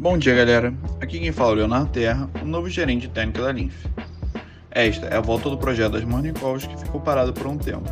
Bom 0.00 0.16
dia, 0.16 0.34
galera. 0.34 0.72
Aqui 0.98 1.18
quem 1.18 1.30
fala 1.30 1.50
é 1.50 1.52
o 1.52 1.56
Leonardo 1.56 1.90
Terra, 1.90 2.26
o 2.40 2.46
novo 2.46 2.70
gerente 2.70 3.06
técnico 3.06 3.42
da 3.42 3.52
Linf. 3.52 3.84
Esta 4.70 5.04
é 5.08 5.16
a 5.18 5.20
volta 5.20 5.50
do 5.50 5.58
projeto 5.58 5.92
das 5.92 6.04
Morning 6.04 6.32
Calls 6.32 6.66
que 6.66 6.74
ficou 6.78 7.02
parado 7.02 7.34
por 7.34 7.46
um 7.46 7.58
tempo. 7.58 7.84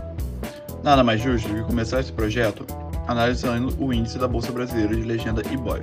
Nada 0.82 1.04
mais 1.04 1.20
justo 1.20 1.46
do 1.50 1.56
que 1.56 1.64
começar 1.64 2.00
esse 2.00 2.10
projeto 2.10 2.64
analisando 3.06 3.76
o 3.78 3.92
índice 3.92 4.16
da 4.16 4.26
Bolsa 4.26 4.50
Brasileira 4.50 4.96
de 4.96 5.02
legenda 5.02 5.42
IBOV. 5.52 5.82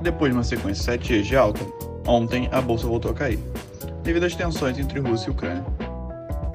Depois 0.00 0.32
de 0.32 0.38
uma 0.38 0.42
sequência 0.42 0.96
de 0.96 1.02
7 1.02 1.06
dias 1.06 1.26
de 1.26 1.36
alta, 1.36 1.60
ontem 2.06 2.48
a 2.50 2.62
bolsa 2.62 2.86
voltou 2.86 3.10
a 3.10 3.14
cair, 3.14 3.38
devido 4.02 4.24
às 4.24 4.34
tensões 4.34 4.78
entre 4.78 5.00
Rússia 5.00 5.28
e 5.28 5.32
Ucrânia. 5.32 5.66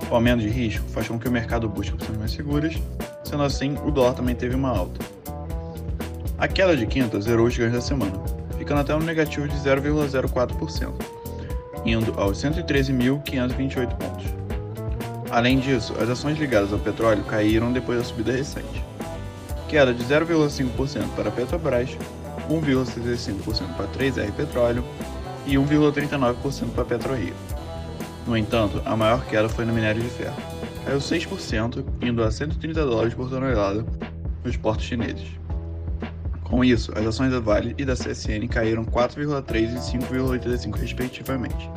O 0.10 0.16
aumento 0.16 0.42
de 0.42 0.50
risco 0.50 0.90
faz 0.90 1.08
com 1.08 1.20
que 1.20 1.28
o 1.28 1.32
mercado 1.32 1.70
busque 1.70 1.94
opções 1.94 2.18
mais 2.18 2.32
seguras, 2.32 2.74
sendo 3.26 3.44
assim, 3.44 3.76
o 3.86 3.92
dólar 3.92 4.16
também 4.16 4.34
teve 4.34 4.56
uma 4.56 4.70
alta. 4.70 5.06
A 6.40 6.48
queda 6.48 6.76
de 6.76 6.88
quinta 6.88 7.22
zerou 7.22 7.46
os 7.46 7.56
ganhos 7.56 7.74
da 7.74 7.82
semana, 7.82 8.12
ficando 8.66 8.82
até 8.82 8.96
um 8.96 9.00
negativo 9.00 9.48
de 9.48 9.56
0,04%, 9.58 10.92
indo 11.86 12.20
aos 12.20 12.40
113.528 12.40 13.96
pontos. 13.96 14.26
Além 15.30 15.60
disso, 15.60 15.94
as 16.02 16.10
ações 16.10 16.40
ligadas 16.40 16.74
ao 16.74 16.80
petróleo 16.80 17.24
caíram 17.26 17.72
depois 17.72 18.00
da 18.00 18.04
subida 18.04 18.32
recente. 18.32 18.84
Queda 19.68 19.94
de 19.94 20.04
0,5% 20.04 21.10
para 21.16 21.30
Petrobras, 21.30 21.96
1,65% 22.50 23.76
para 23.76 23.88
3R 23.88 24.32
Petróleo 24.32 24.84
e 25.46 25.56
1,39% 25.58 26.72
para 26.74 26.86
PetroRio. 26.86 27.36
No 28.26 28.36
entanto, 28.36 28.82
a 28.84 28.98
maior 28.98 29.24
queda 29.26 29.48
foi 29.48 29.66
no 29.66 29.74
minério 29.74 30.02
de 30.02 30.10
ferro. 30.10 30.42
Caiu 30.84 30.98
6%, 30.98 31.86
indo 32.02 32.24
a 32.24 32.32
130 32.32 32.84
dólares 32.84 33.14
por 33.14 33.30
tonelada 33.30 33.86
nos 34.44 34.58
portos 34.58 34.86
chineses. 34.86 35.45
Com 36.46 36.64
isso, 36.64 36.92
as 36.96 37.06
ações 37.06 37.32
da 37.32 37.40
Vale 37.40 37.76
e 37.78 37.84
da 37.84 37.96
CSN 37.96 38.48
caíram 38.48 38.86
4,3% 38.86 39.74
e 39.74 39.98
5,85% 39.98 40.76
respectivamente. 40.76 41.70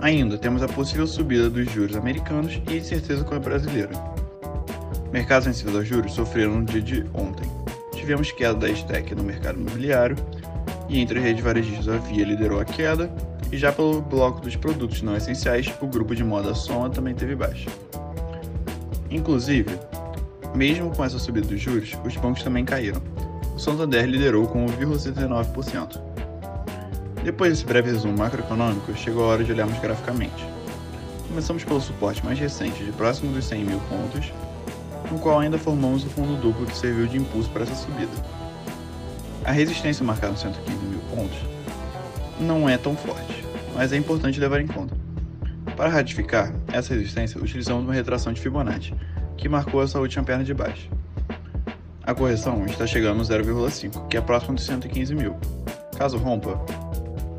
Ainda 0.00 0.36
temos 0.36 0.62
a 0.62 0.66
possível 0.66 1.06
subida 1.06 1.48
dos 1.48 1.70
juros 1.70 1.94
americanos 1.94 2.60
e 2.68 2.78
incerteza 2.78 3.22
com 3.22 3.34
a 3.34 3.38
brasileira. 3.38 3.90
Mercados 5.12 5.44
sensíveis 5.44 5.76
aos 5.76 5.86
juros 5.86 6.12
sofreram 6.12 6.60
no 6.60 6.64
dia 6.64 6.80
de 6.80 7.04
ontem. 7.14 7.48
Tivemos 7.92 8.32
queda 8.32 8.54
da 8.54 8.74
STEC 8.74 9.14
no 9.14 9.22
mercado 9.22 9.60
imobiliário, 9.60 10.16
e 10.88 10.98
entre 10.98 11.18
as 11.18 11.24
redes 11.24 11.44
varejistas 11.44 11.88
a 11.88 11.98
Via 11.98 12.24
liderou 12.24 12.58
a 12.58 12.64
queda, 12.64 13.12
e 13.52 13.58
já 13.58 13.70
pelo 13.70 14.00
bloco 14.00 14.40
dos 14.40 14.56
produtos 14.56 15.02
não 15.02 15.14
essenciais, 15.14 15.72
o 15.80 15.86
grupo 15.86 16.16
de 16.16 16.24
moda 16.24 16.54
Soma 16.54 16.88
também 16.88 17.14
teve 17.14 17.36
baixa. 17.36 17.70
Inclusive, 19.10 19.78
mesmo 20.54 20.90
com 20.94 21.04
essa 21.04 21.18
subida 21.18 21.46
dos 21.46 21.60
juros, 21.60 21.96
os 22.04 22.16
bancos 22.16 22.42
também 22.42 22.64
caíram. 22.64 23.00
O 23.54 23.58
Santander 23.58 24.04
liderou 24.06 24.46
com 24.46 24.66
1,79%. 24.66 26.00
Depois 27.24 27.52
desse 27.52 27.64
breve 27.64 27.90
resumo 27.90 28.18
macroeconômico, 28.18 28.94
chegou 28.96 29.24
a 29.24 29.28
hora 29.28 29.44
de 29.44 29.52
olharmos 29.52 29.78
graficamente. 29.78 30.46
Começamos 31.28 31.64
pelo 31.64 31.80
suporte 31.80 32.24
mais 32.24 32.38
recente 32.38 32.84
de 32.84 32.92
próximo 32.92 33.32
dos 33.32 33.44
100 33.46 33.64
mil 33.64 33.80
pontos, 33.88 34.32
no 35.10 35.18
qual 35.18 35.38
ainda 35.40 35.56
formamos 35.56 36.04
o 36.04 36.08
fundo 36.08 36.40
duplo 36.40 36.66
que 36.66 36.76
serviu 36.76 37.06
de 37.06 37.18
impulso 37.18 37.48
para 37.50 37.62
essa 37.62 37.74
subida. 37.74 38.10
A 39.44 39.52
resistência 39.52 40.04
marcada 40.04 40.32
nos 40.32 40.40
115 40.40 40.78
mil 40.84 41.00
pontos 41.14 41.38
não 42.40 42.68
é 42.68 42.76
tão 42.76 42.96
forte, 42.96 43.44
mas 43.74 43.92
é 43.92 43.96
importante 43.96 44.40
levar 44.40 44.60
em 44.60 44.66
conta. 44.66 44.96
Para 45.76 45.88
ratificar 45.88 46.52
essa 46.72 46.94
resistência, 46.94 47.40
utilizamos 47.40 47.84
uma 47.84 47.94
retração 47.94 48.32
de 48.32 48.40
Fibonacci, 48.40 48.94
que 49.42 49.48
marcou 49.48 49.82
essa 49.82 49.98
última 49.98 50.22
perna 50.22 50.44
de 50.44 50.54
baixo. 50.54 50.88
A 52.04 52.14
correção 52.14 52.64
está 52.64 52.86
chegando 52.86 53.18
no 53.18 53.24
0,5, 53.24 54.06
que 54.06 54.16
é 54.16 54.20
próximo 54.20 54.54
dos 54.54 54.64
115 54.64 55.16
mil. 55.16 55.36
Caso 55.98 56.16
rompa, 56.16 56.54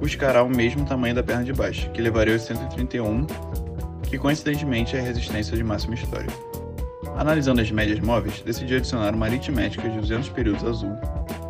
buscará 0.02 0.44
o 0.44 0.50
mesmo 0.50 0.86
tamanho 0.86 1.16
da 1.16 1.24
perna 1.24 1.46
de 1.46 1.54
baixo, 1.54 1.90
que 1.92 2.02
levaria 2.02 2.34
aos 2.34 2.42
131, 2.42 3.26
que 4.04 4.18
coincidentemente 4.18 4.98
é 4.98 5.00
a 5.00 5.02
resistência 5.02 5.56
de 5.56 5.64
máxima 5.64 5.94
história. 5.96 6.28
Analisando 7.16 7.62
as 7.62 7.72
médias 7.72 8.02
móveis, 8.02 8.42
decidi 8.42 8.76
adicionar 8.76 9.16
uma 9.16 9.26
aritmética 9.26 9.88
de 9.88 9.98
200 9.98 10.28
períodos 10.28 10.66
azul, 10.66 10.98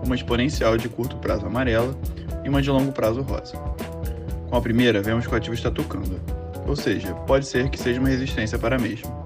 uma 0.05 0.13
exponencial 0.13 0.77
de 0.77 0.87
curto 0.87 1.17
prazo 1.17 1.47
amarela 1.47 1.97
e 2.45 2.49
uma 2.49 2.61
de 2.61 2.69
longo 2.69 2.91
prazo 2.91 3.23
rosa. 3.23 3.57
Com 4.51 4.55
a 4.55 4.61
primeira, 4.61 5.01
vemos 5.01 5.25
que 5.25 5.33
o 5.33 5.35
ativo 5.35 5.55
está 5.55 5.71
tocando, 5.71 6.21
ou 6.67 6.75
seja, 6.75 7.11
pode 7.25 7.47
ser 7.47 7.69
que 7.69 7.79
seja 7.79 7.99
uma 7.99 8.09
resistência 8.09 8.59
para 8.59 8.75
a 8.75 8.79
mesma. 8.79 9.22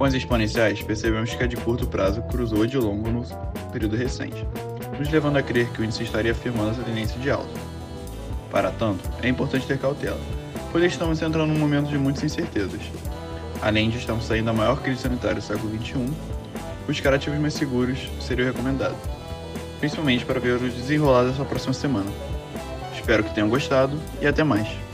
Com 0.00 0.06
as 0.06 0.14
exponenciais, 0.14 0.80
percebemos 0.80 1.34
que 1.34 1.44
a 1.44 1.46
de 1.46 1.58
curto 1.58 1.86
prazo 1.86 2.22
cruzou 2.22 2.62
a 2.62 2.66
de 2.66 2.78
longo 2.78 3.10
no 3.10 3.22
período 3.70 3.96
recente, 3.96 4.46
nos 4.98 5.10
levando 5.10 5.36
a 5.36 5.42
crer 5.42 5.68
que 5.68 5.82
o 5.82 5.84
índice 5.84 6.04
estaria 6.04 6.32
afirmando 6.32 6.70
essa 6.70 6.82
tendência 6.82 7.20
de 7.20 7.30
alta. 7.30 7.50
Para 8.50 8.70
tanto, 8.70 9.06
é 9.22 9.28
importante 9.28 9.66
ter 9.66 9.76
cautela, 9.76 10.18
pois 10.72 10.84
estamos 10.84 11.20
entrando 11.20 11.52
num 11.52 11.58
momento 11.58 11.90
de 11.90 11.98
muitas 11.98 12.24
incertezas. 12.24 12.80
Além 13.60 13.90
de 13.90 13.98
estarmos 13.98 14.24
saindo 14.24 14.46
da 14.46 14.54
maior 14.54 14.80
crise 14.80 15.02
sanitária 15.02 15.36
do 15.36 15.42
século 15.42 15.70
XXI, 15.76 16.10
buscar 16.86 17.12
ativos 17.12 17.38
mais 17.38 17.52
seguros 17.52 17.98
seria 18.22 18.46
o 18.46 18.48
recomendado, 18.48 18.96
principalmente 19.80 20.24
para 20.24 20.40
ver 20.40 20.54
o 20.54 20.70
desenrolar 20.70 21.24
dessa 21.24 21.44
próxima 21.44 21.74
semana. 21.74 22.10
Espero 22.94 23.22
que 23.22 23.34
tenham 23.34 23.50
gostado 23.50 24.00
e 24.18 24.26
até 24.26 24.42
mais! 24.42 24.89